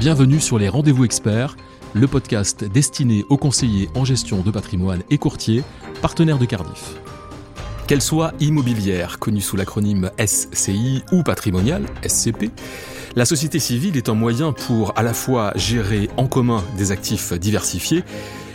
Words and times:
Bienvenue 0.00 0.38
sur 0.38 0.60
les 0.60 0.68
Rendez-vous 0.68 1.04
Experts, 1.04 1.56
le 1.92 2.06
podcast 2.06 2.62
destiné 2.62 3.24
aux 3.30 3.36
conseillers 3.36 3.88
en 3.96 4.04
gestion 4.04 4.42
de 4.42 4.52
patrimoine 4.52 5.02
et 5.10 5.18
courtiers, 5.18 5.64
partenaires 6.00 6.38
de 6.38 6.44
Cardiff. 6.44 6.94
Qu'elle 7.88 8.00
soit 8.00 8.32
immobilière, 8.38 9.18
connue 9.18 9.40
sous 9.40 9.56
l'acronyme 9.56 10.12
SCI, 10.24 11.02
ou 11.10 11.24
patrimoniale, 11.24 11.84
SCP, 12.06 12.52
la 13.16 13.24
société 13.24 13.58
civile 13.58 13.96
est 13.96 14.08
un 14.08 14.14
moyen 14.14 14.52
pour 14.52 14.96
à 14.96 15.02
la 15.02 15.14
fois 15.14 15.52
gérer 15.56 16.08
en 16.16 16.28
commun 16.28 16.62
des 16.76 16.92
actifs 16.92 17.32
diversifiés 17.32 18.04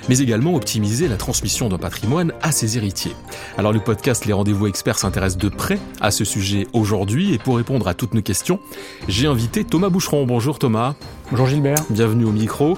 mais 0.10 0.20
également 0.20 0.56
optimiser 0.56 1.08
la 1.08 1.18
transmission 1.18 1.70
d'un 1.70 1.78
patrimoine 1.78 2.34
à 2.42 2.52
ses 2.52 2.78
héritiers. 2.78 3.16
Alors 3.58 3.72
le 3.72 3.80
podcast 3.80 4.26
Les 4.26 4.34
Rendez-vous 4.34 4.68
Experts 4.68 5.00
s'intéresse 5.00 5.38
de 5.38 5.50
près 5.50 5.80
à 6.02 6.12
ce 6.12 6.26
sujet 6.26 6.68
aujourd'hui 6.74 7.34
et 7.34 7.38
pour 7.38 7.58
répondre 7.58 7.88
à 7.88 7.94
toutes 7.94 8.14
nos 8.14 8.22
questions, 8.22 8.60
j'ai 9.08 9.28
invité 9.28 9.64
Thomas 9.64 9.90
Boucheron. 9.90 10.26
Bonjour 10.26 10.60
Thomas. 10.60 10.96
Bonjour 11.34 11.48
Gilbert. 11.48 11.84
Bienvenue 11.90 12.26
au 12.26 12.32
micro. 12.32 12.78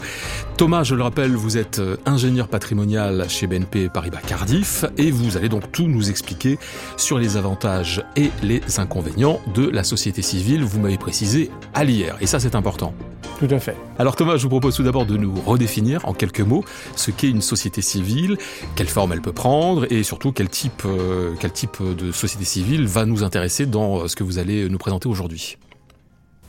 Thomas, 0.56 0.84
je 0.84 0.96
le 0.96 1.04
rappelle, 1.04 1.36
vous 1.36 1.58
êtes 1.58 1.80
euh, 1.80 1.98
ingénieur 2.06 2.48
patrimonial 2.48 3.26
chez 3.28 3.48
BNP 3.48 3.90
Paribas 3.90 4.22
Cardiff 4.26 4.86
et 4.98 5.12
vous 5.12 5.36
allez 5.36 5.50
donc 5.50 5.74
tout 5.74 5.88
nous 5.90 6.10
expliquer 6.10 6.58
sur 6.96 7.20
les 7.20 7.36
avantages 7.36 8.06
et 8.16 8.32
les 8.44 8.62
inconvénients 8.80 9.42
de 9.54 9.70
la 9.70 9.84
société 9.84 10.22
civile, 10.22 10.64
vous 10.64 10.80
m'avez 10.80 10.98
précisé, 10.98 11.52
à 11.74 11.84
l'IR. 11.84 12.16
Et 12.22 12.28
ça 12.28 12.40
c'est 12.40 12.56
important. 12.56 12.94
Tout 13.40 13.50
à 13.50 13.60
fait. 13.60 13.76
Alors 14.00 14.16
Thomas, 14.16 14.38
je 14.38 14.44
vous 14.44 14.50
propose 14.50 14.74
tout 14.78 14.84
d'abord 14.84 15.06
de 15.06 15.18
nous 15.18 15.36
redéfinir 15.46 16.08
en 16.08 16.14
quelques 16.14 16.40
mots 16.40 16.64
ce 16.96 17.12
qu'est 17.12 17.30
une 17.30 17.42
société 17.42 17.82
civile, 17.82 18.38
quelle 18.78 18.88
forme 18.88 19.12
elle 19.12 19.22
peut 19.22 19.34
prendre 19.34 19.86
et 19.92 20.02
surtout 20.04 20.32
quel 20.32 20.48
type, 20.48 20.84
euh, 20.86 21.34
quel 21.42 21.52
type 21.52 21.84
de 21.84 22.14
société 22.14 22.46
civile 22.46 22.88
va 22.88 23.06
nous 23.06 23.26
intéresser 23.26 23.66
dans 23.66 24.04
euh, 24.04 24.08
ce 24.08 24.16
que 24.16 24.24
vous 24.24 24.40
allez 24.40 24.70
nous 24.70 24.78
présenter 24.78 25.10
aujourd'hui. 25.10 25.58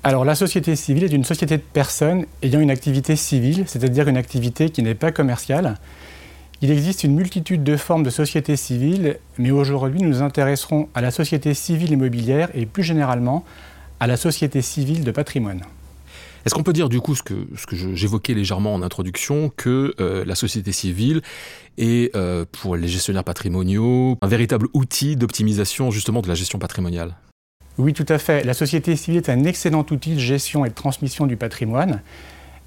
Alors 0.06 0.24
la 0.24 0.36
société 0.36 0.76
civile 0.76 1.02
est 1.02 1.12
une 1.12 1.24
société 1.24 1.56
de 1.56 1.62
personnes 1.62 2.26
ayant 2.40 2.60
une 2.60 2.70
activité 2.70 3.16
civile, 3.16 3.64
c'est-à-dire 3.66 4.06
une 4.06 4.16
activité 4.16 4.70
qui 4.70 4.84
n'est 4.84 4.94
pas 4.94 5.10
commerciale. 5.10 5.78
Il 6.62 6.70
existe 6.70 7.02
une 7.02 7.16
multitude 7.16 7.64
de 7.64 7.76
formes 7.76 8.04
de 8.04 8.10
sociétés 8.10 8.54
civiles, 8.54 9.18
mais 9.36 9.50
aujourd'hui 9.50 10.00
nous 10.00 10.10
nous 10.10 10.22
intéresserons 10.22 10.88
à 10.94 11.00
la 11.00 11.10
société 11.10 11.54
civile 11.54 11.90
immobilière 11.90 12.50
et 12.54 12.66
plus 12.66 12.84
généralement 12.84 13.44
à 13.98 14.06
la 14.06 14.16
société 14.16 14.62
civile 14.62 15.02
de 15.02 15.10
patrimoine. 15.10 15.62
Est-ce 16.44 16.54
qu'on 16.54 16.62
peut 16.62 16.72
dire 16.72 16.88
du 16.88 17.00
coup 17.00 17.16
ce 17.16 17.24
que, 17.24 17.34
ce 17.56 17.66
que 17.66 17.74
j'évoquais 17.96 18.34
légèrement 18.34 18.74
en 18.74 18.82
introduction, 18.82 19.50
que 19.56 19.92
euh, 19.98 20.24
la 20.24 20.36
société 20.36 20.70
civile 20.70 21.20
est 21.78 22.14
euh, 22.14 22.44
pour 22.52 22.76
les 22.76 22.86
gestionnaires 22.86 23.24
patrimoniaux 23.24 24.18
un 24.22 24.28
véritable 24.28 24.68
outil 24.72 25.16
d'optimisation 25.16 25.90
justement 25.90 26.22
de 26.22 26.28
la 26.28 26.36
gestion 26.36 26.60
patrimoniale? 26.60 27.16
Oui, 27.78 27.92
tout 27.92 28.06
à 28.08 28.18
fait. 28.18 28.42
La 28.44 28.54
société 28.54 28.96
civile 28.96 29.18
est 29.18 29.28
un 29.28 29.44
excellent 29.44 29.84
outil 29.90 30.14
de 30.14 30.18
gestion 30.18 30.64
et 30.64 30.70
de 30.70 30.74
transmission 30.74 31.26
du 31.26 31.36
patrimoine. 31.36 32.00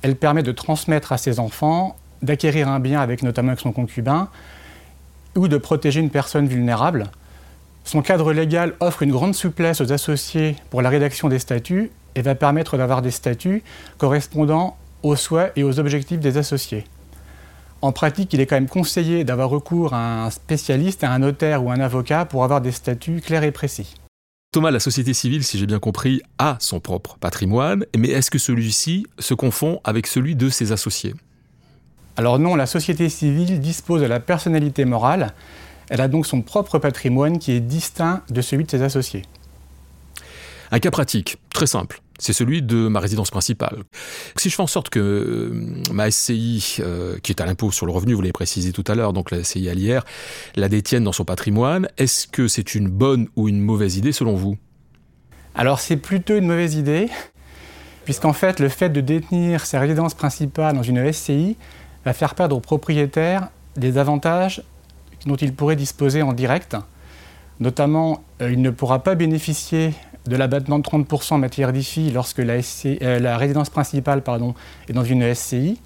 Elle 0.03 0.15
permet 0.15 0.43
de 0.43 0.51
transmettre 0.51 1.11
à 1.11 1.17
ses 1.17 1.39
enfants, 1.39 1.95
d'acquérir 2.21 2.67
un 2.67 2.79
bien 2.79 3.01
avec 3.01 3.23
notamment 3.23 3.49
avec 3.49 3.59
son 3.59 3.71
concubin, 3.71 4.29
ou 5.35 5.47
de 5.47 5.57
protéger 5.57 5.99
une 5.99 6.11
personne 6.11 6.47
vulnérable. 6.47 7.05
Son 7.85 8.03
cadre 8.03 8.33
légal 8.33 8.75
offre 8.81 9.01
une 9.01 9.11
grande 9.11 9.33
souplesse 9.33 9.81
aux 9.81 9.91
associés 9.91 10.55
pour 10.69 10.83
la 10.83 10.89
rédaction 10.89 11.27
des 11.27 11.39
statuts 11.39 11.89
et 12.13 12.21
va 12.21 12.35
permettre 12.35 12.77
d'avoir 12.77 13.01
des 13.01 13.11
statuts 13.11 13.63
correspondant 13.97 14.77
aux 15.01 15.15
souhaits 15.15 15.53
et 15.55 15.63
aux 15.63 15.79
objectifs 15.79 16.19
des 16.19 16.37
associés. 16.37 16.83
En 17.81 17.91
pratique, 17.91 18.33
il 18.33 18.41
est 18.41 18.45
quand 18.45 18.57
même 18.57 18.67
conseillé 18.67 19.23
d'avoir 19.23 19.49
recours 19.49 19.93
à 19.93 20.25
un 20.25 20.29
spécialiste, 20.29 21.03
à 21.03 21.11
un 21.11 21.19
notaire 21.19 21.63
ou 21.63 21.71
un 21.71 21.79
avocat 21.79 22.25
pour 22.25 22.43
avoir 22.43 22.61
des 22.61 22.73
statuts 22.73 23.21
clairs 23.21 23.43
et 23.43 23.51
précis. 23.51 23.95
Thomas, 24.51 24.71
la 24.71 24.79
société 24.79 25.13
civile, 25.13 25.43
si 25.43 25.59
j'ai 25.59 25.67
bien 25.67 25.77
compris, 25.77 26.23
a 26.39 26.57
son 26.59 26.79
propre 26.79 27.17
patrimoine, 27.19 27.85
mais 27.95 28.07
est-ce 28.07 28.31
que 28.31 28.39
celui-ci 28.39 29.05
se 29.19 29.35
confond 29.35 29.79
avec 29.83 30.07
celui 30.07 30.35
de 30.35 30.49
ses 30.49 30.71
associés? 30.71 31.13
Alors 32.17 32.39
non, 32.39 32.55
la 32.55 32.65
société 32.65 33.09
civile 33.09 33.59
dispose 33.59 34.01
de 34.01 34.07
la 34.07 34.19
personnalité 34.19 34.85
morale, 34.85 35.35
elle 35.91 36.01
a 36.01 36.07
donc 36.07 36.25
son 36.25 36.41
propre 36.41 36.79
patrimoine 36.79 37.37
qui 37.37 37.51
est 37.51 37.59
distinct 37.59 38.23
de 38.31 38.41
celui 38.41 38.63
de 38.63 38.71
ses 38.71 38.81
associés. 38.81 39.21
Un 40.71 40.79
cas 40.79 40.91
pratique, 40.91 41.37
très 41.53 41.67
simple. 41.67 42.01
C'est 42.19 42.33
celui 42.33 42.61
de 42.61 42.89
ma 42.89 42.99
résidence 42.99 43.31
principale. 43.31 43.83
Si 44.35 44.49
je 44.49 44.55
fais 44.55 44.61
en 44.61 44.67
sorte 44.67 44.89
que 44.89 44.99
euh, 44.99 45.93
ma 45.93 46.11
SCI, 46.11 46.77
euh, 46.79 47.17
qui 47.23 47.31
est 47.31 47.41
à 47.41 47.45
l'impôt 47.45 47.71
sur 47.71 47.85
le 47.85 47.93
revenu, 47.93 48.13
vous 48.13 48.21
l'avez 48.21 48.33
précisé 48.33 48.73
tout 48.73 48.83
à 48.87 48.95
l'heure, 48.95 49.13
donc 49.13 49.31
la 49.31 49.41
SCI 49.43 49.69
à 49.69 49.73
l'IR, 49.73 50.03
la 50.55 50.67
détienne 50.67 51.05
dans 51.05 51.13
son 51.13 51.23
patrimoine, 51.23 51.87
est-ce 51.97 52.27
que 52.27 52.49
c'est 52.49 52.75
une 52.75 52.89
bonne 52.89 53.29
ou 53.37 53.47
une 53.47 53.61
mauvaise 53.61 53.95
idée 53.95 54.11
selon 54.11 54.35
vous? 54.35 54.57
Alors 55.55 55.79
c'est 55.79 55.97
plutôt 55.97 56.35
une 56.35 56.45
mauvaise 56.45 56.75
idée, 56.75 57.07
puisqu'en 58.03 58.33
fait 58.33 58.59
le 58.59 58.67
fait 58.67 58.89
de 58.89 59.01
détenir 59.01 59.65
sa 59.65 59.79
résidence 59.79 60.13
principale 60.13 60.75
dans 60.75 60.83
une 60.83 61.11
SCI 61.11 61.55
va 62.03 62.13
faire 62.13 62.35
perdre 62.35 62.57
au 62.57 62.59
propriétaire 62.59 63.47
des 63.77 63.97
avantages 63.97 64.61
dont 65.25 65.35
il 65.35 65.53
pourrait 65.53 65.77
disposer 65.77 66.21
en 66.21 66.33
direct. 66.33 66.75
Notamment, 67.59 68.23
euh, 68.41 68.51
il 68.51 68.61
ne 68.61 68.69
pourra 68.69 69.03
pas 69.03 69.15
bénéficier 69.15 69.93
de 70.27 70.35
l'abattement 70.35 70.79
de 70.79 70.83
30% 70.83 71.35
en 71.35 71.37
matière 71.37 71.73
d'IFI 71.73 72.11
lorsque 72.11 72.39
la, 72.39 72.55
euh, 72.85 73.19
la 73.19 73.37
résidence 73.37 73.69
principale 73.69 74.21
pardon, 74.21 74.53
est 74.87 74.93
dans 74.93 75.03
une 75.03 75.33
SCI. 75.33 75.79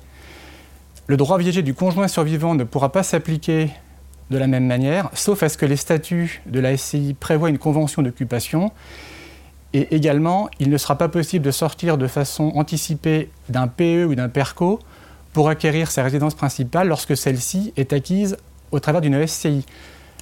Le 1.07 1.17
droit 1.17 1.38
viager 1.38 1.61
du 1.61 1.73
conjoint 1.73 2.07
survivant 2.07 2.55
ne 2.55 2.63
pourra 2.63 2.91
pas 2.91 3.03
s'appliquer 3.03 3.69
de 4.31 4.38
la 4.38 4.47
même 4.47 4.66
manière, 4.66 5.09
sauf 5.13 5.43
à 5.43 5.49
ce 5.49 5.57
que 5.57 5.66
les 5.66 5.75
statuts 5.75 6.41
de 6.45 6.59
la 6.59 6.75
SCI 6.77 7.16
prévoient 7.19 7.49
une 7.49 7.57
convention 7.57 8.01
d'occupation. 8.01 8.72
Et 9.73 9.95
également, 9.95 10.49
il 10.59 10.69
ne 10.69 10.77
sera 10.77 10.97
pas 10.97 11.09
possible 11.09 11.45
de 11.45 11.51
sortir 11.51 11.97
de 11.97 12.07
façon 12.07 12.51
anticipée 12.55 13.29
d'un 13.49 13.67
PE 13.67 14.05
ou 14.05 14.16
d'un 14.16 14.29
PERCO 14.29 14.79
pour 15.33 15.49
acquérir 15.49 15.89
sa 15.89 16.03
résidence 16.03 16.35
principale 16.35 16.88
lorsque 16.88 17.17
celle-ci 17.17 17.73
est 17.75 17.91
acquise 17.91 18.38
au 18.72 18.79
travers 18.79 19.01
d'une 19.01 19.25
SCI. 19.25 19.66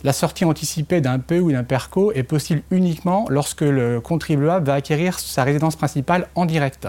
La 0.04 0.14
sortie 0.14 0.46
anticipée 0.46 1.00
d'un 1.00 1.20
PE 1.20 1.42
ou 1.42 1.52
d'un 1.52 1.64
PERCO 1.64 2.12
est 2.14 2.24
possible 2.24 2.64
uniquement 2.72 3.28
lorsque 3.30 3.62
le 3.62 4.02
contribuable 4.02 4.66
va 4.66 4.74
acquérir 4.74 5.20
sa 5.20 5.44
résidence 5.44 5.76
principale 5.76 6.28
en 6.34 6.46
direct. 6.46 6.88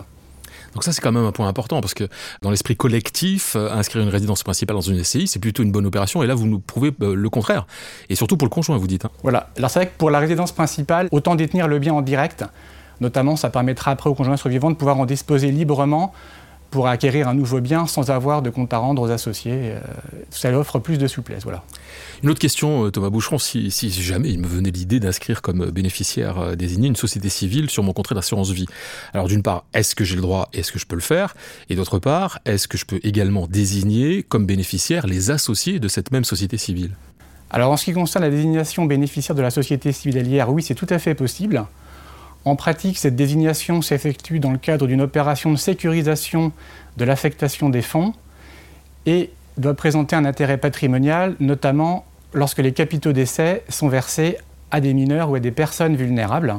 Donc 0.72 0.84
ça, 0.84 0.92
c'est 0.92 1.02
quand 1.02 1.12
même 1.12 1.24
un 1.24 1.32
point 1.32 1.46
important 1.46 1.82
parce 1.82 1.92
que 1.92 2.08
dans 2.40 2.50
l'esprit 2.50 2.74
collectif, 2.74 3.54
euh, 3.54 3.70
inscrire 3.70 4.02
une 4.02 4.08
résidence 4.08 4.42
principale 4.42 4.76
dans 4.76 4.80
une 4.80 5.04
SCI, 5.04 5.26
c'est 5.26 5.38
plutôt 5.38 5.62
une 5.62 5.72
bonne 5.72 5.84
opération. 5.84 6.22
Et 6.22 6.26
là, 6.26 6.34
vous 6.34 6.46
nous 6.46 6.58
prouvez 6.58 6.92
euh, 7.02 7.14
le 7.14 7.28
contraire. 7.28 7.66
Et 8.08 8.14
surtout 8.14 8.38
pour 8.38 8.46
le 8.46 8.50
conjoint, 8.50 8.78
vous 8.78 8.86
dites. 8.86 9.04
Hein. 9.04 9.10
Voilà. 9.22 9.50
Alors 9.58 9.68
c'est 9.68 9.80
vrai 9.80 9.88
que 9.88 9.98
pour 9.98 10.10
la 10.10 10.18
résidence 10.18 10.52
principale, 10.52 11.08
autant 11.10 11.34
détenir 11.34 11.68
le 11.68 11.78
bien 11.78 11.92
en 11.92 12.00
direct. 12.00 12.44
Notamment, 13.02 13.36
ça 13.36 13.50
permettra 13.50 13.90
après 13.90 14.08
au 14.08 14.14
conjoint 14.14 14.36
survivant 14.38 14.70
de 14.70 14.76
pouvoir 14.76 14.98
en 14.98 15.04
disposer 15.04 15.50
librement 15.50 16.14
pour 16.72 16.88
acquérir 16.88 17.28
un 17.28 17.34
nouveau 17.34 17.60
bien 17.60 17.86
sans 17.86 18.10
avoir 18.10 18.40
de 18.40 18.48
compte 18.50 18.72
à 18.72 18.78
rendre 18.78 19.02
aux 19.02 19.10
associés. 19.10 19.74
Euh, 19.74 19.80
ça 20.30 20.50
offre 20.58 20.78
plus 20.78 20.96
de 20.96 21.06
souplesse. 21.06 21.44
Voilà. 21.44 21.62
Une 22.22 22.30
autre 22.30 22.40
question, 22.40 22.86
euh, 22.86 22.90
Thomas 22.90 23.10
Boucheron, 23.10 23.38
si, 23.38 23.70
jamais 23.90 24.30
il 24.30 24.40
me 24.40 24.46
venait 24.46 24.70
l'idée 24.70 24.98
d'inscrire 24.98 25.42
comme 25.42 25.70
bénéficiaire 25.70 26.38
euh, 26.38 26.54
désigné 26.56 26.88
une 26.88 26.96
société 26.96 27.28
civile 27.28 27.68
sur 27.68 27.82
mon 27.82 27.92
contrat 27.92 28.14
d'assurance 28.14 28.50
vie. 28.50 28.66
Alors 29.12 29.28
d'une 29.28 29.42
part, 29.42 29.64
est-ce 29.74 29.94
que 29.94 30.02
j'ai 30.02 30.16
le 30.16 30.22
droit, 30.22 30.48
est-ce 30.54 30.72
que 30.72 30.78
je 30.78 30.86
peux 30.86 30.96
le 30.96 31.02
faire? 31.02 31.34
Et 31.68 31.76
d'autre 31.76 31.98
part, 31.98 32.38
est-ce 32.46 32.66
que 32.66 32.78
je 32.78 32.86
peux 32.86 33.00
également 33.02 33.46
désigner 33.46 34.22
comme 34.22 34.46
bénéficiaires 34.46 35.06
les 35.06 35.30
associés 35.30 35.78
de 35.78 35.88
cette 35.88 36.10
même 36.10 36.24
société 36.24 36.56
civile? 36.56 36.92
Alors 37.50 37.70
en 37.70 37.76
ce 37.76 37.84
qui 37.84 37.92
concerne 37.92 38.24
la 38.24 38.30
désignation 38.30 38.86
bénéficiaire 38.86 39.36
de 39.36 39.42
la 39.42 39.50
société 39.50 39.92
civile 39.92 40.18
allière, 40.18 40.50
oui, 40.50 40.62
c'est 40.62 40.74
tout 40.74 40.86
à 40.88 40.98
fait 40.98 41.14
possible. 41.14 41.66
En 42.44 42.56
pratique, 42.56 42.98
cette 42.98 43.14
désignation 43.14 43.82
s'effectue 43.82 44.40
dans 44.40 44.50
le 44.50 44.58
cadre 44.58 44.86
d'une 44.86 45.00
opération 45.00 45.52
de 45.52 45.56
sécurisation 45.56 46.52
de 46.96 47.04
l'affectation 47.04 47.68
des 47.68 47.82
fonds 47.82 48.14
et 49.06 49.30
doit 49.58 49.74
présenter 49.74 50.16
un 50.16 50.24
intérêt 50.24 50.58
patrimonial, 50.58 51.36
notamment 51.38 52.04
lorsque 52.32 52.58
les 52.58 52.72
capitaux 52.72 53.12
d'essai 53.12 53.62
sont 53.68 53.88
versés 53.88 54.38
à 54.70 54.80
des 54.80 54.94
mineurs 54.94 55.30
ou 55.30 55.36
à 55.36 55.40
des 55.40 55.50
personnes 55.50 55.96
vulnérables. 55.96 56.54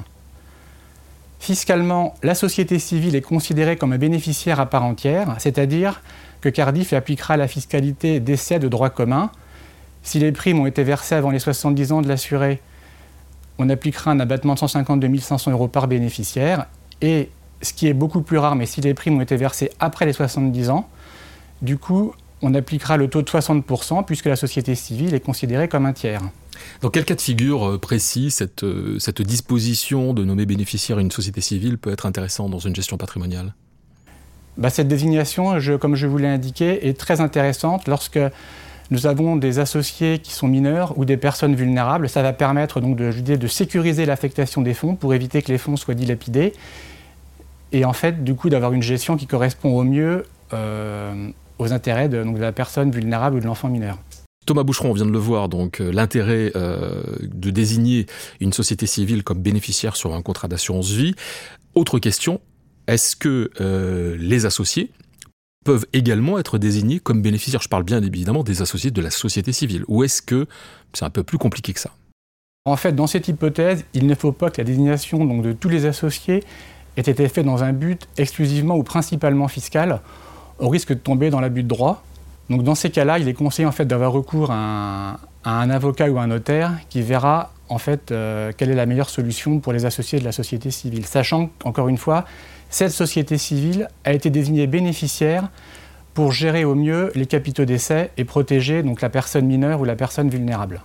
Fiscalement, 1.39 2.13
la 2.23 2.35
société 2.35 2.79
civile 2.79 3.15
est 3.15 3.21
considérée 3.21 3.75
comme 3.75 3.91
un 3.91 3.97
bénéficiaire 3.97 4.61
à 4.61 4.65
part 4.67 4.85
entière, 4.85 5.35
c'est-à-dire 5.39 6.01
que 6.39 6.47
Cardiff 6.47 6.93
appliquera 6.93 7.35
la 7.35 7.49
fiscalité 7.49 8.21
d'essai 8.21 8.59
de 8.59 8.69
droit 8.69 8.89
commun. 8.89 9.29
Si 10.03 10.19
les 10.19 10.31
primes 10.31 10.59
ont 10.59 10.65
été 10.65 10.83
versées 10.83 11.15
avant 11.15 11.31
les 11.31 11.39
70 11.39 11.91
ans 11.91 12.01
de 12.01 12.07
l'assuré, 12.07 12.61
on 13.63 13.69
appliquera 13.69 14.11
un 14.11 14.19
abattement 14.19 14.53
de 14.55 14.59
152 14.59 15.17
500 15.17 15.51
euros 15.51 15.67
par 15.67 15.87
bénéficiaire. 15.87 16.67
Et 17.01 17.29
ce 17.61 17.73
qui 17.73 17.87
est 17.87 17.93
beaucoup 17.93 18.21
plus 18.21 18.37
rare, 18.37 18.55
mais 18.55 18.65
si 18.65 18.81
les 18.81 18.93
primes 18.93 19.17
ont 19.17 19.21
été 19.21 19.37
versées 19.37 19.71
après 19.79 20.05
les 20.05 20.13
70 20.13 20.69
ans, 20.69 20.89
du 21.61 21.77
coup, 21.77 22.13
on 22.41 22.53
appliquera 22.53 22.97
le 22.97 23.07
taux 23.07 23.21
de 23.21 23.29
60% 23.29 24.03
puisque 24.05 24.25
la 24.25 24.35
société 24.35 24.75
civile 24.75 25.13
est 25.13 25.21
considérée 25.21 25.69
comme 25.69 25.85
un 25.85 25.93
tiers. 25.93 26.21
Dans 26.81 26.89
quel 26.89 27.05
cas 27.05 27.15
de 27.15 27.21
figure 27.21 27.67
euh, 27.67 27.77
précis 27.77 28.31
cette, 28.31 28.63
euh, 28.63 28.99
cette 28.99 29.21
disposition 29.21 30.13
de 30.13 30.23
nommer 30.23 30.45
bénéficiaire 30.45 30.99
une 30.99 31.09
société 31.09 31.41
civile 31.41 31.77
peut 31.77 31.91
être 31.91 32.05
intéressante 32.05 32.51
dans 32.51 32.59
une 32.59 32.75
gestion 32.75 32.97
patrimoniale? 32.97 33.53
Bah, 34.57 34.69
Cette 34.69 34.87
désignation, 34.87 35.57
comme 35.79 35.95
je 35.95 36.05
vous 36.05 36.17
l'ai 36.17 36.27
indiqué, 36.27 36.87
est 36.87 36.99
très 36.99 37.21
intéressante 37.21 37.87
lorsque 37.87 38.19
nous 38.91 39.07
avons 39.07 39.35
des 39.35 39.59
associés 39.59 40.19
qui 40.19 40.31
sont 40.31 40.47
mineurs 40.47 40.97
ou 40.97 41.05
des 41.05 41.17
personnes 41.17 41.55
vulnérables. 41.55 42.09
Ça 42.09 42.21
va 42.21 42.33
permettre 42.33 42.81
donc 42.81 42.95
de, 42.97 43.47
sécuriser 43.47 44.05
l'affectation 44.05 44.61
des 44.61 44.73
fonds 44.73 44.95
pour 44.95 45.13
éviter 45.13 45.41
que 45.41 45.51
les 45.51 45.57
fonds 45.57 45.75
soient 45.75 45.93
dilapidés. 45.93 46.53
et 47.71 47.85
en 47.85 47.93
fait, 47.93 48.23
du 48.23 48.35
coup, 48.35 48.49
d'avoir 48.49 48.73
une 48.73 48.81
gestion 48.81 49.17
qui 49.17 49.27
correspond 49.27 49.77
au 49.77 49.83
mieux 49.83 50.25
euh, 50.53 51.29
aux 51.59 51.71
intérêts 51.71 52.09
de 52.09 52.17
la 52.17 52.51
personne 52.51 52.91
vulnérable 52.91 53.37
ou 53.37 53.39
de 53.39 53.45
l'enfant 53.45 53.69
mineur. 53.69 53.97
Thomas 54.45 54.63
Boucheron, 54.63 54.89
on 54.89 54.93
vient 54.93 55.05
de 55.05 55.11
le 55.11 55.19
voir, 55.19 55.47
donc 55.47 55.79
euh, 55.79 55.91
l'intérêt 55.91 56.51
euh, 56.55 57.03
de 57.21 57.51
désigner 57.51 58.07
une 58.41 58.51
société 58.51 58.85
civile 58.85 59.23
comme 59.23 59.39
bénéficiaire 59.41 59.95
sur 59.95 60.13
un 60.13 60.21
contrat 60.21 60.47
d'assurance 60.47 60.89
vie. 60.89 61.13
Autre 61.75 61.99
question, 61.99 62.41
est-ce 62.87 63.15
que 63.15 63.51
les 64.19 64.45
associés 64.45 64.91
peuvent 65.63 65.85
également 65.93 66.37
être 66.37 66.57
désignés 66.57 66.99
comme 66.99 67.21
bénéficiaires 67.21 67.61
Je 67.61 67.69
parle 67.69 67.83
bien 67.83 68.01
évidemment 68.01 68.43
des 68.43 68.61
associés 68.61 68.91
de 68.91 69.01
la 69.01 69.09
société 69.09 69.51
civile. 69.51 69.83
Ou 69.87 70.03
est-ce 70.03 70.21
que 70.21 70.45
c'est 70.93 71.05
un 71.05 71.09
peu 71.09 71.23
plus 71.23 71.37
compliqué 71.37 71.73
que 71.73 71.79
ça? 71.79 71.91
En 72.65 72.77
fait, 72.77 72.93
dans 72.93 73.07
cette 73.07 73.27
hypothèse, 73.27 73.83
il 73.93 74.07
ne 74.07 74.15
faut 74.15 74.31
pas 74.31 74.49
que 74.49 74.61
la 74.61 74.63
désignation 74.63 75.25
de 75.25 75.51
tous 75.51 75.69
les 75.69 75.85
associés 75.85 76.43
ait 76.95 77.01
été 77.01 77.27
faite 77.27 77.45
dans 77.45 77.63
un 77.63 77.73
but 77.73 78.07
exclusivement 78.17 78.75
ou 78.75 78.83
principalement 78.83 79.47
fiscal, 79.47 79.99
au 80.59 80.69
risque 80.69 80.89
de 80.89 80.99
tomber 80.99 81.29
dans 81.29 81.41
l'abus 81.41 81.63
de 81.63 81.67
droit. 81.67 82.03
Donc 82.49 82.63
dans 82.63 82.75
ces 82.75 82.89
cas-là, 82.89 83.19
il 83.19 83.27
est 83.27 83.33
conseillé 83.33 83.65
en 83.65 83.71
fait 83.71 83.85
d'avoir 83.85 84.11
recours 84.11 84.51
à 84.51 85.19
un, 85.45 85.69
avocat 85.69 86.09
ou 86.09 86.19
un 86.19 86.27
notaire 86.27 86.73
qui 86.89 87.01
verra 87.01 87.53
en 87.69 87.77
fait 87.77 88.11
euh, 88.11 88.51
quelle 88.55 88.69
est 88.69 88.75
la 88.75 88.85
meilleure 88.85 89.09
solution 89.09 89.59
pour 89.59 89.73
les 89.73 89.85
associés 89.85 90.19
de 90.19 90.25
la 90.25 90.31
société 90.31 90.69
civile, 90.69 91.05
sachant 91.05 91.49
qu'encore 91.59 91.87
une 91.87 91.97
fois, 91.97 92.25
cette 92.69 92.91
société 92.91 93.37
civile 93.37 93.87
a 94.03 94.13
été 94.13 94.29
désignée 94.29 94.67
bénéficiaire 94.67 95.49
pour 96.13 96.31
gérer 96.31 96.65
au 96.65 96.75
mieux 96.75 97.11
les 97.15 97.25
capitaux 97.25 97.65
d'essai 97.65 98.11
et 98.17 98.25
protéger 98.25 98.83
donc 98.83 99.01
la 99.01 99.09
personne 99.09 99.45
mineure 99.45 99.81
ou 99.81 99.85
la 99.85 99.95
personne 99.95 100.29
vulnérable. 100.29 100.81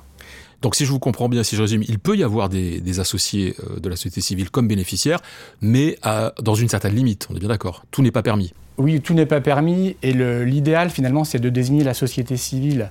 Donc 0.62 0.74
si 0.74 0.86
je 0.86 0.90
vous 0.90 0.98
comprends 0.98 1.28
bien, 1.28 1.42
si 1.42 1.54
je 1.54 1.62
résume, 1.62 1.82
il 1.86 1.98
peut 1.98 2.16
y 2.16 2.24
avoir 2.24 2.48
des, 2.48 3.00
associés 3.00 3.54
euh, 3.60 3.78
de 3.78 3.88
la 3.88 3.96
société 3.96 4.20
civile 4.20 4.50
comme 4.50 4.68
bénéficiaires, 4.68 5.20
mais 5.60 5.98
dans 6.40 6.54
une 6.54 6.68
certaine 6.68 6.94
limite, 6.94 7.26
on 7.30 7.36
est 7.36 7.40
bien 7.40 7.48
d'accord. 7.48 7.84
Tout 7.90 8.02
n'est 8.02 8.10
pas 8.10 8.22
permis. 8.22 8.52
Oui, 8.78 9.00
tout 9.00 9.12
n'est 9.12 9.26
pas 9.26 9.40
permis, 9.40 9.96
et 10.02 10.12
l'idéal 10.12 10.90
finalement, 10.90 11.24
c'est 11.24 11.40
de 11.40 11.48
désigner 11.48 11.84
la 11.84 11.94
société 11.94 12.36
civile 12.36 12.90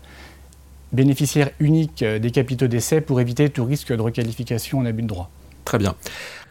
bénéficiaire 0.92 1.50
unique 1.60 2.04
euh, 2.04 2.20
des 2.20 2.32
capitaux 2.32 2.68
d'essai 2.68 3.02
pour 3.02 3.20
éviter 3.20 3.50
tout 3.50 3.66
risque 3.66 3.94
de 3.94 4.02
requalification 4.02 4.80
en 4.80 4.86
abus 4.86 5.04
de 5.04 5.08
droit. 5.08 5.30
Très 5.66 5.78
bien. 5.78 5.96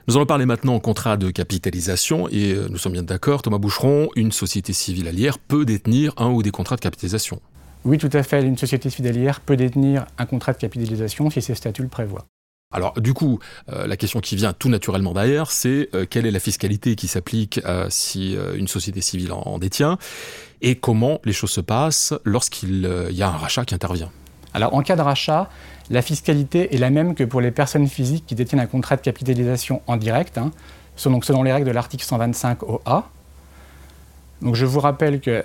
Nous 0.08 0.16
allons 0.16 0.26
parler 0.26 0.46
maintenant 0.46 0.74
en 0.74 0.80
contrat 0.80 1.16
de 1.16 1.30
capitalisation 1.30 2.28
et 2.28 2.52
euh, 2.52 2.68
nous 2.70 2.78
sommes 2.78 2.92
bien 2.92 3.02
d'accord, 3.02 3.42
Thomas 3.42 3.58
Boucheron, 3.58 4.08
une 4.14 4.32
société 4.32 4.72
civile 4.72 5.08
allière 5.08 5.38
peut 5.38 5.64
détenir 5.64 6.12
un 6.16 6.28
ou 6.28 6.42
des 6.42 6.50
contrats 6.50 6.76
de 6.76 6.82
capitalisation. 6.82 7.40
Oui, 7.84 7.98
tout 7.98 8.10
à 8.12 8.22
fait. 8.22 8.42
Une 8.42 8.58
société 8.58 8.90
fidélière 8.90 9.40
peut 9.40 9.56
détenir 9.56 10.06
un 10.18 10.26
contrat 10.26 10.52
de 10.52 10.58
capitalisation 10.58 11.30
si 11.30 11.40
ses 11.40 11.54
statuts 11.54 11.82
le 11.82 11.88
prévoient. 11.88 12.26
Alors 12.72 13.00
du 13.00 13.14
coup, 13.14 13.38
euh, 13.72 13.86
la 13.86 13.96
question 13.96 14.20
qui 14.20 14.34
vient 14.34 14.52
tout 14.52 14.68
naturellement 14.68 15.14
derrière, 15.14 15.50
c'est 15.50 15.88
euh, 15.94 16.04
quelle 16.08 16.26
est 16.26 16.30
la 16.32 16.40
fiscalité 16.40 16.96
qui 16.96 17.06
s'applique 17.06 17.60
euh, 17.64 17.86
si 17.90 18.36
une 18.56 18.68
société 18.68 19.00
civile 19.00 19.32
en, 19.32 19.58
détient 19.58 19.98
et 20.62 20.74
comment 20.74 21.20
les 21.24 21.32
choses 21.32 21.50
se 21.50 21.60
passent 21.60 22.12
lorsqu'il 22.24 22.90
y 23.10 23.22
a 23.22 23.28
un 23.28 23.36
rachat 23.36 23.64
qui 23.64 23.74
intervient? 23.74 24.10
Alors 24.52 24.74
en 24.74 24.82
cas 24.82 24.96
de 24.96 25.02
rachat, 25.02 25.48
la 25.90 26.02
fiscalité 26.02 26.74
est 26.74 26.78
la 26.78 26.90
même 26.90 27.14
que 27.14 27.24
pour 27.24 27.40
les 27.40 27.50
personnes 27.50 27.86
physiques 27.88 28.26
qui 28.26 28.34
détiennent 28.34 28.60
un 28.60 28.66
contrat 28.66 28.96
de 28.96 29.02
capitalisation 29.02 29.82
en 29.86 29.96
direct, 29.96 30.36
hein, 30.38 30.50
selon, 30.96 31.22
selon 31.22 31.42
les 31.42 31.52
règles 31.52 31.66
de 31.66 31.72
l'article 31.72 32.04
125 32.04 32.62
OA. 32.62 33.08
Donc 34.42 34.54
je 34.54 34.66
vous 34.66 34.80
rappelle 34.80 35.20
que 35.20 35.44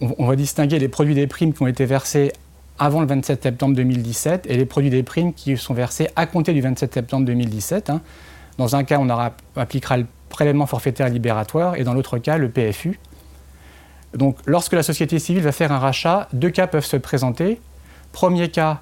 on, 0.00 0.26
va 0.26 0.36
distinguer 0.36 0.78
les 0.78 0.88
produits 0.88 1.14
des 1.14 1.26
primes 1.26 1.52
qui 1.52 1.62
ont 1.62 1.68
été 1.68 1.86
versés 1.86 2.32
avant 2.78 3.00
le 3.00 3.06
27 3.06 3.42
septembre 3.42 3.76
2017 3.76 4.46
et 4.48 4.56
les 4.56 4.64
produits 4.64 4.90
des 4.90 5.02
primes 5.02 5.32
qui 5.32 5.56
sont 5.56 5.74
versés 5.74 6.08
à 6.16 6.26
compter 6.26 6.52
du 6.52 6.60
27 6.60 6.94
septembre 6.94 7.26
2017. 7.26 7.90
Hein. 7.90 8.00
Dans 8.58 8.76
un 8.76 8.84
cas, 8.84 8.98
on 8.98 9.08
appliquera 9.56 9.96
le 9.96 10.06
prélèvement 10.28 10.66
forfaitaire 10.66 11.08
libératoire 11.08 11.76
et 11.76 11.84
dans 11.84 11.94
l'autre 11.94 12.18
cas, 12.18 12.38
le 12.38 12.50
PFU. 12.50 12.98
Donc, 14.14 14.36
lorsque 14.46 14.72
la 14.72 14.82
société 14.82 15.18
civile 15.18 15.42
va 15.42 15.52
faire 15.52 15.72
un 15.72 15.78
rachat, 15.78 16.28
deux 16.32 16.50
cas 16.50 16.66
peuvent 16.66 16.84
se 16.84 16.96
présenter. 16.96 17.60
Premier 18.12 18.50
cas, 18.50 18.80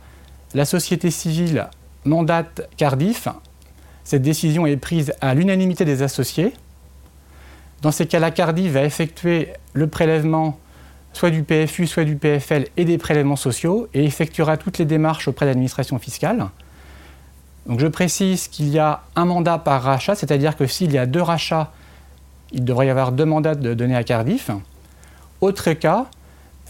la 0.54 0.64
société 0.64 1.10
civile 1.10 1.68
mandate 2.04 2.68
Cardiff. 2.76 3.28
Cette 4.02 4.22
décision 4.22 4.66
est 4.66 4.76
prise 4.76 5.12
à 5.20 5.34
l'unanimité 5.34 5.84
des 5.84 6.02
associés. 6.02 6.52
Dans 7.82 7.92
ces 7.92 8.06
cas-là, 8.06 8.30
Cardiff 8.30 8.72
va 8.72 8.82
effectuer 8.82 9.52
le 9.72 9.86
prélèvement 9.86 10.58
soit 11.12 11.30
du 11.30 11.42
PFU, 11.42 11.86
soit 11.86 12.04
du 12.04 12.16
PFL 12.16 12.66
et 12.76 12.84
des 12.84 12.98
prélèvements 12.98 13.36
sociaux 13.36 13.88
et 13.94 14.04
effectuera 14.04 14.56
toutes 14.56 14.78
les 14.78 14.84
démarches 14.84 15.28
auprès 15.28 15.46
de 15.46 15.50
l'administration 15.50 15.98
fiscale. 15.98 16.46
Donc 17.66 17.80
je 17.80 17.86
précise 17.86 18.48
qu'il 18.48 18.68
y 18.68 18.78
a 18.78 19.02
un 19.16 19.24
mandat 19.24 19.58
par 19.58 19.82
rachat, 19.82 20.14
c'est-à-dire 20.14 20.56
que 20.56 20.66
s'il 20.66 20.92
y 20.92 20.98
a 20.98 21.06
deux 21.06 21.22
rachats, 21.22 21.72
il 22.52 22.64
devrait 22.64 22.86
y 22.86 22.90
avoir 22.90 23.12
deux 23.12 23.24
mandats 23.24 23.54
de 23.54 23.74
donner 23.74 23.96
à 23.96 24.02
Cardiff. 24.02 24.50
Autre 25.40 25.72
cas, 25.72 26.06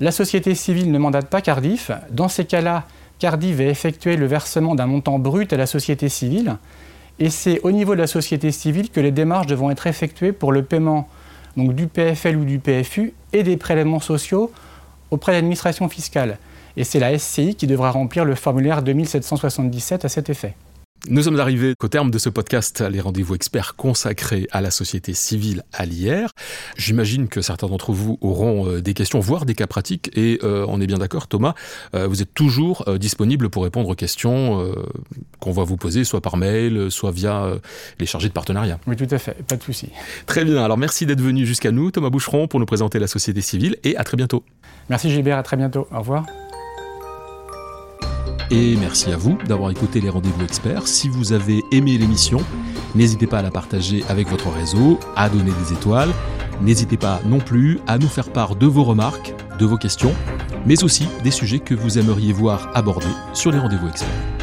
la 0.01 0.13
société 0.13 0.55
civile 0.55 0.91
ne 0.91 0.99
mandate 0.99 1.29
pas 1.29 1.41
Cardiff. 1.41 1.91
Dans 2.11 2.29
ces 2.29 2.45
cas-là, 2.45 2.85
Cardiff 3.19 3.57
va 3.57 3.65
effectuer 3.65 4.17
le 4.17 4.27
versement 4.27 4.75
d'un 4.75 4.87
montant 4.87 5.19
brut 5.19 5.53
à 5.53 5.57
la 5.57 5.67
société 5.67 6.09
civile. 6.09 6.57
Et 7.19 7.29
c'est 7.29 7.61
au 7.63 7.71
niveau 7.71 7.95
de 7.95 8.01
la 8.01 8.07
société 8.07 8.51
civile 8.51 8.91
que 8.91 9.01
les 9.01 9.11
démarches 9.11 9.47
devront 9.47 9.71
être 9.71 9.87
effectuées 9.87 10.33
pour 10.33 10.53
le 10.53 10.65
paiement 10.65 11.09
donc 11.57 11.75
du 11.75 11.87
PFL 11.87 12.37
ou 12.37 12.45
du 12.45 12.59
PFU, 12.59 13.13
et 13.33 13.43
des 13.43 13.57
prélèvements 13.57 14.01
sociaux 14.01 14.53
auprès 15.11 15.33
de 15.33 15.37
l'administration 15.37 15.89
fiscale. 15.89 16.39
Et 16.77 16.85
c'est 16.85 17.01
la 17.01 17.19
SCI 17.19 17.55
qui 17.55 17.67
devra 17.67 17.91
remplir 17.91 18.25
le 18.25 18.35
formulaire 18.35 18.83
2777 18.83 20.05
à 20.05 20.09
cet 20.09 20.31
effet. 20.31 20.55
Nous 21.09 21.23
sommes 21.23 21.41
arrivés 21.41 21.75
au 21.83 21.89
terme 21.89 22.11
de 22.11 22.19
ce 22.19 22.29
podcast, 22.29 22.83
les 22.83 23.01
rendez-vous 23.01 23.35
experts 23.35 23.75
consacrés 23.75 24.47
à 24.53 24.61
la 24.61 24.71
société 24.71 25.15
civile 25.15 25.63
à 25.73 25.87
l'IR. 25.87 26.29
J'imagine 26.77 27.29
que 27.29 27.41
certains 27.41 27.69
d'entre 27.69 27.93
vous 27.93 28.19
auront 28.21 28.69
euh, 28.69 28.83
des 28.83 28.93
questions, 28.93 29.19
voire 29.19 29.47
des 29.47 29.55
cas 29.55 29.67
pratiques, 29.67 30.11
et 30.15 30.39
euh, 30.43 30.67
on 30.69 30.79
est 30.79 30.87
bien 30.87 30.99
d'accord, 30.99 31.27
Thomas, 31.27 31.55
euh, 31.95 32.07
vous 32.07 32.21
êtes 32.21 32.35
toujours 32.35 32.85
disponible 32.99 33.49
pour 33.49 33.63
répondre 33.63 33.89
aux 33.89 33.95
questions 33.95 34.75
qu'on 35.39 35.53
va 35.53 35.65
vous 35.65 35.77
poser, 35.77 36.05
soit 36.05 36.21
par 36.21 36.37
mail, 36.37 36.91
soit 36.91 37.11
via 37.11 37.51
les 37.99 38.07
chargés 38.07 38.29
de 38.29 38.35
partenariat. 38.35 38.79
Oui, 38.87 38.97
tout 38.97 39.09
à 39.11 39.19
fait, 39.19 39.43
pas 39.47 39.57
de 39.57 39.63
souci. 39.63 39.89
Très 40.27 40.45
bien, 40.45 40.63
alors 40.63 40.77
merci 40.77 41.07
d'être 41.07 41.23
venu 41.23 41.47
jusqu'à 41.47 41.71
nous, 41.71 41.91
Thomas 41.91 42.11
Boucheron, 42.11 42.47
pour 42.47 42.61
nous 42.61 42.67
présenter 42.67 42.99
la 42.99 43.07
société 43.07 43.41
civile, 43.41 43.77
et 43.85 43.97
à 43.97 44.05
très 44.05 44.17
bientôt. 44.17 44.45
Merci 44.91 45.11
Gilbert, 45.11 45.39
à 45.39 45.43
très 45.43 45.57
bientôt. 45.57 45.89
Au 45.93 46.01
revoir. 46.01 46.27
Et 48.53 48.75
merci 48.77 49.13
à 49.13 49.17
vous 49.17 49.39
d'avoir 49.47 49.71
écouté 49.71 50.01
les 50.01 50.11
rendez-vous 50.11 50.43
experts. 50.43 50.89
Si 50.89 51.09
vous 51.09 51.33
avez 51.33 51.65
aimé 51.71 51.97
l'émission, 51.97 52.41
n'hésitez 52.97 53.29
pas 53.29 53.39
à 53.39 53.43
la 53.43 53.53
partager 53.53 54.03
avec 54.09 54.29
votre 54.29 54.49
réseau, 54.51 54.99
à 55.15 55.29
donner 55.29 55.53
des 55.53 55.73
étoiles. 55.73 56.11
N'hésitez 56.61 56.97
pas 56.97 57.21
non 57.27 57.39
plus 57.39 57.79
à 57.87 57.97
nous 57.97 58.09
faire 58.09 58.33
part 58.33 58.57
de 58.57 58.67
vos 58.67 58.83
remarques, 58.83 59.35
de 59.61 59.67
vos 59.67 59.77
questions, 59.77 60.13
mais 60.67 60.83
aussi 60.83 61.07
des 61.23 61.31
sujets 61.31 61.61
que 61.61 61.75
vous 61.75 61.99
aimeriez 61.99 62.33
voir 62.33 62.71
abordés 62.75 63.07
sur 63.35 63.53
les 63.53 63.59
rendez-vous 63.59 63.89
experts. 63.89 64.40